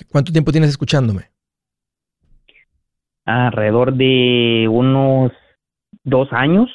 [0.08, 1.30] ¿Cuánto tiempo tienes escuchándome?
[3.24, 5.32] Alrededor de unos
[6.04, 6.70] dos años.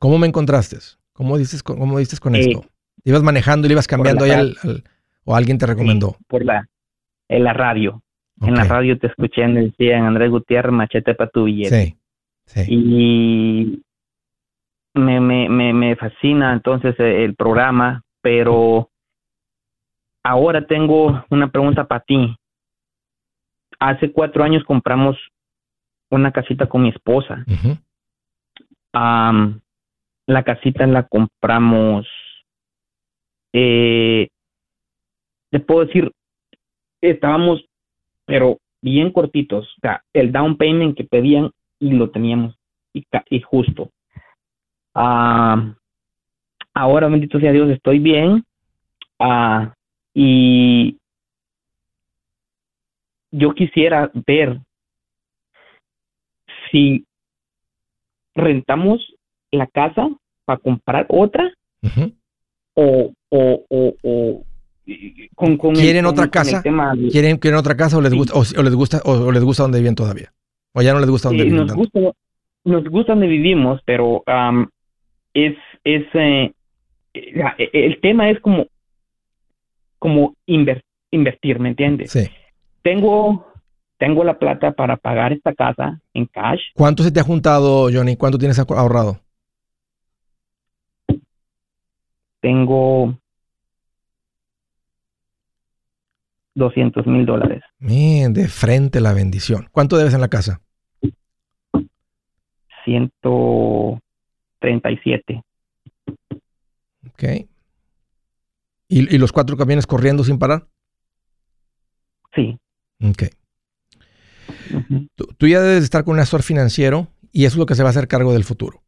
[0.00, 0.78] ¿Cómo me encontraste?
[1.12, 2.62] ¿Cómo dices, cómo dices con esto?
[2.64, 2.68] Eh,
[3.04, 4.56] ¿Ibas manejando y le ibas cambiando ahí al,
[5.26, 6.16] o alguien te recomendó?
[6.26, 6.66] por la,
[7.28, 8.02] en la radio.
[8.40, 11.86] En la radio te escuché, me decían Andrés Gutiérrez, machete para tu billete.
[11.86, 11.96] Sí,
[12.44, 12.64] sí.
[12.68, 13.82] Y
[14.92, 18.90] me, me, me, me fascina entonces el programa, pero
[20.22, 22.36] ahora tengo una pregunta para ti.
[23.78, 25.16] Hace cuatro años compramos
[26.10, 27.44] una casita con mi esposa.
[28.92, 32.06] la casita la compramos,
[33.52, 34.28] eh,
[35.58, 36.12] te puedo decir,
[37.00, 37.64] estábamos
[38.26, 39.64] pero bien cortitos.
[39.78, 42.54] O sea, el down payment que pedían y lo teníamos
[42.92, 43.90] y, y justo.
[44.94, 45.74] Ah,
[46.74, 48.44] ahora, bendito sea Dios, estoy bien.
[49.18, 49.74] Ah,
[50.12, 50.98] y
[53.30, 54.58] yo quisiera ver
[56.70, 57.06] si
[58.34, 59.14] rentamos
[59.50, 60.08] la casa
[60.44, 61.50] para comprar otra
[62.74, 63.64] o, o,
[64.02, 64.44] o
[64.86, 66.62] ¿Quieren otra casa?
[66.62, 69.96] ¿Quieren, ¿Quieren otra casa o les gusta o, les gusta o, les gusta donde viven
[69.96, 70.32] todavía?
[70.72, 71.66] ¿O ya no les gusta donde viven?
[71.66, 72.00] Nos gusta,
[72.64, 74.22] nos gusta donde vivimos, pero
[75.34, 76.52] es es eh,
[77.14, 78.66] e, el tema es como
[79.98, 82.12] como invertir, ¿me entiendes?
[82.12, 82.28] Sí.
[82.82, 83.44] Tengo
[83.98, 86.60] tengo la plata para pagar esta casa en cash.
[86.74, 88.16] ¿Cuánto se te ha juntado, Johnny?
[88.16, 89.18] ¿Cuánto tienes ahorrado?
[92.40, 93.18] Tengo
[96.56, 97.62] 200 mil dólares.
[97.78, 99.68] Bien, de frente la bendición.
[99.70, 100.62] ¿Cuánto debes en la casa?
[102.84, 105.42] 137.
[107.10, 107.24] Ok.
[108.88, 110.66] ¿Y, los cuatro camiones corriendo sin parar?
[112.34, 112.58] Sí.
[113.02, 113.24] Ok.
[115.14, 117.88] tú, ya debes estar con un asesor financiero y eso es lo que se va
[117.88, 118.82] a hacer cargo del futuro.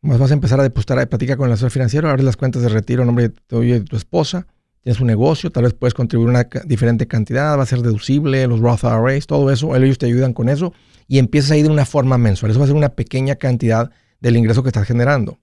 [0.00, 2.62] Más vas a empezar a depositar, a platicar con el asesor financiero, abres las cuentas
[2.62, 4.48] de retiro en nombre de tu esposa
[4.82, 8.60] tienes un negocio, tal vez puedes contribuir una diferente cantidad, va a ser deducible, los
[8.60, 10.72] Roth IRAs, todo eso, ellos te ayudan con eso
[11.06, 12.50] y empiezas ahí de una forma mensual.
[12.50, 15.38] Eso va a ser una pequeña cantidad del ingreso que estás generando.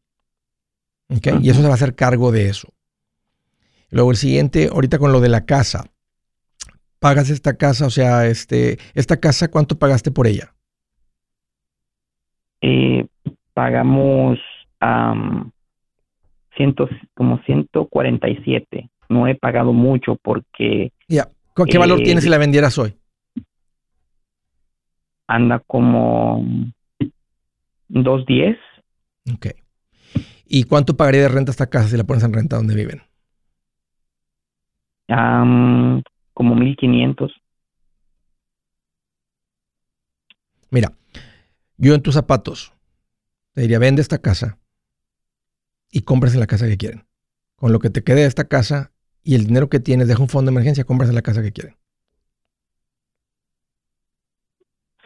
[1.07, 2.69] Y eso se va a hacer cargo de eso.
[3.89, 5.85] Luego el siguiente, ahorita con lo de la casa.
[6.99, 10.53] Pagas esta casa, o sea, este, esta casa, ¿cuánto pagaste por ella?
[12.61, 13.07] Eh,
[13.53, 14.37] pagamos
[16.55, 20.93] ciento, como 147 no he pagado mucho porque...
[21.07, 21.27] Ya,
[21.69, 22.95] ¿qué valor tiene si eh, la vendieras hoy?
[25.27, 26.43] Anda como
[27.89, 28.57] 2.10.
[29.33, 29.47] Ok.
[30.47, 33.01] ¿Y cuánto pagaría de renta esta casa si la pones en renta donde viven?
[36.33, 37.31] como 1.500.
[40.69, 40.93] Mira,
[41.77, 42.73] yo en tus zapatos
[43.53, 44.59] te diría, vende esta casa
[45.91, 47.05] y compres en la casa que quieren.
[47.55, 48.91] Con lo que te quede de esta casa,
[49.29, 51.75] y el dinero que tienes, deja un fondo de emergencia, compras la casa que quieren.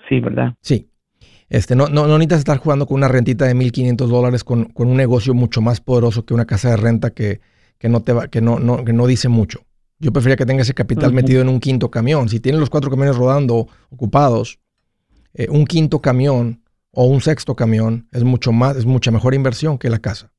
[0.08, 0.54] Sí, ¿verdad?
[0.62, 0.88] Sí.
[1.50, 4.96] Este, no, no, no necesitas estar jugando con una rentita de 1.500 dólares con, un
[4.96, 7.42] negocio mucho más poderoso que una casa de renta que,
[7.82, 9.66] no, te va, que, no, no, que no dice mucho.
[10.00, 12.30] Yo preferiría que tenga ese capital metido en un quinto camión.
[12.30, 14.58] Si tiene los cuatro camiones rodando, ocupados,
[15.34, 19.78] eh, un quinto camión o un sexto camión es mucho más, es mucha mejor inversión
[19.78, 20.32] que la casa.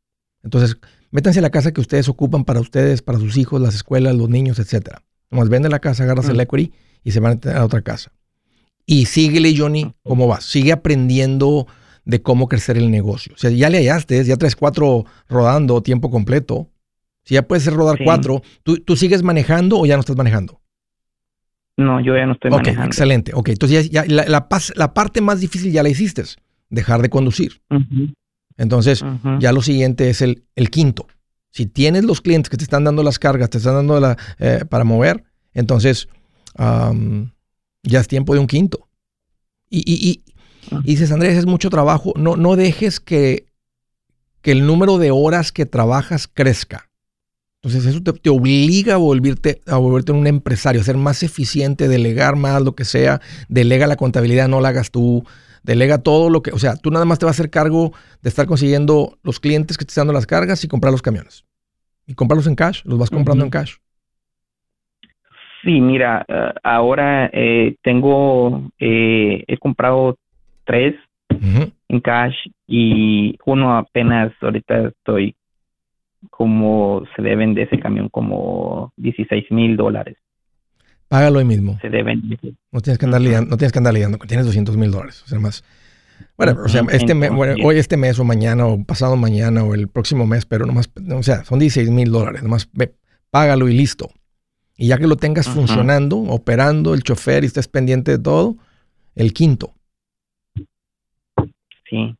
[0.42, 0.78] Entonces,
[1.14, 4.28] métanse a la casa que ustedes ocupan para ustedes, para sus hijos, las escuelas, los
[4.28, 5.02] niños, etcétera.
[5.30, 6.72] Nomás vende la casa, agarras el equity
[7.04, 8.10] y se van a otra casa.
[8.84, 10.44] Y síguele, Johnny, cómo vas.
[10.44, 11.68] Sigue aprendiendo
[12.04, 13.32] de cómo crecer el negocio.
[13.34, 16.68] O sea, ya le hallaste, ya traes cuatro rodando tiempo completo.
[17.22, 20.60] Si ya puedes rodar cuatro, ¿tú, sigues manejando o ya no estás manejando?
[21.76, 22.82] No, yo ya no estoy manejando.
[22.82, 23.32] Ok, excelente.
[23.34, 26.24] Ok, entonces ya, la, la, parte más difícil ya la hiciste,
[26.70, 27.62] dejar de conducir.
[28.56, 29.04] Entonces,
[29.40, 31.06] ya lo siguiente es el, el, quinto.
[31.50, 34.64] Si tienes los clientes que te están dando las cargas, te están dando la, eh,
[34.68, 36.08] para mover, entonces
[36.56, 38.88] ya es tiempo de un quinto.
[39.68, 40.22] Y, y,
[40.80, 42.12] y, dices, Andrés, es mucho trabajo.
[42.16, 43.46] No, no dejes que,
[44.40, 46.88] que el número de horas que trabajas crezca.
[47.64, 52.36] Entonces eso te, obliga a volverte, a volverte un empresario, a ser más eficiente, delegar
[52.36, 55.24] más lo que sea, delega la contabilidad, no la hagas tú,
[55.64, 57.92] delega todo lo que, o sea, tú nada más te vas a hacer cargo
[58.22, 61.44] de estar consiguiendo los clientes que te están dando las cargas y comprar los camiones.
[62.06, 63.76] Y comprarlos en cash, los vas comprando en cash.
[65.62, 70.16] Sí, mira, eh, ahora eh, tengo, eh, he comprado
[70.64, 70.94] tres
[71.88, 72.34] en cash
[72.66, 75.34] y uno apenas ahorita estoy
[76.30, 80.16] como se deben de ese camión como 16 mil dólares.
[81.08, 81.78] Págalo hoy mismo.
[81.80, 82.22] Se deben.
[82.72, 83.94] No tienes que andar lidiando, no tienes que andar
[84.26, 85.22] tienes 200 mil dólares.
[85.24, 85.64] O sea, más.
[86.36, 87.30] Bueno, o sea, este mes,
[87.62, 91.22] hoy este mes o mañana o pasado mañana o el próximo mes, pero nomás, o
[91.22, 92.42] sea, son 16 mil dólares.
[92.42, 92.94] Nomás ve,
[93.30, 94.10] págalo y listo.
[94.76, 98.56] Y ya que lo tengas funcionando, operando, el chofer y estés pendiente de todo,
[99.14, 99.74] el quinto.
[101.88, 102.16] Sí.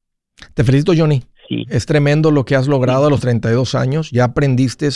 [0.55, 1.25] Te felicito, Johnny.
[1.69, 4.11] Es tremendo lo que has logrado a los 32 años.
[4.11, 4.89] Ya aprendiste,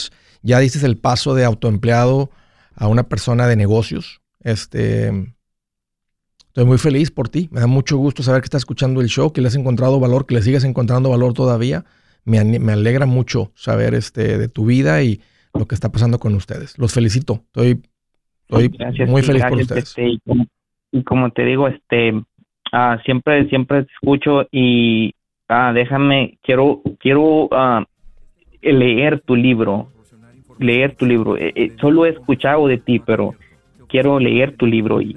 [0.43, 2.31] ya diste el paso de autoempleado
[2.79, 4.21] a una persona de negocios.
[4.41, 5.09] Este,
[6.47, 7.49] estoy muy feliz por ti.
[7.51, 10.27] Me da mucho gusto saber que estás escuchando el show, que le has encontrado valor,
[10.27, 11.85] que le sigues encontrando valor todavía.
[12.25, 15.21] Me, me alegra mucho saber este, de tu vida y
[15.55, 16.79] lo que está pasando con ustedes.
[16.79, 17.45] Los felicito.
[17.47, 17.83] Estoy,
[19.07, 19.85] muy feliz por ustedes.
[19.89, 20.19] Este,
[20.93, 22.23] y, como, te digo, este,
[22.73, 25.15] ah, siempre, siempre te escucho y
[25.49, 27.85] ah, déjame, quiero, quiero ah,
[28.63, 29.91] leer tu libro,
[30.59, 31.37] leer tu libro.
[31.37, 33.35] Eh, eh, solo he escuchado de ti, pero
[33.89, 35.17] quiero leer tu libro y,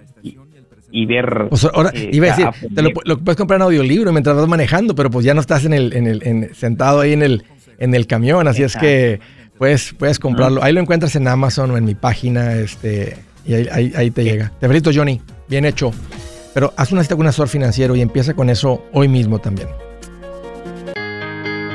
[0.91, 1.49] y, ver.
[1.73, 5.09] ahora, eh, iba a decir, te lo, puedes comprar en audiolibro mientras vas manejando, pero
[5.09, 7.43] pues ya no estás en el, en el, en, sentado ahí en el,
[7.77, 9.19] en el camión, así es que
[9.57, 10.63] puedes, puedes comprarlo.
[10.63, 14.51] Ahí lo encuentras en Amazon o en mi página, este, y ahí, ahí, te llega.
[14.59, 15.91] Te felicito, Johnny, bien hecho.
[16.53, 19.69] Pero haz una cita con un asesor financiero y empieza con eso hoy mismo también.